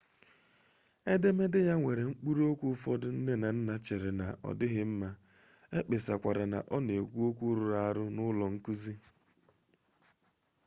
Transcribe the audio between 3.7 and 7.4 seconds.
cheere na odịghị mma ekpesakwara na ọ na-ekwu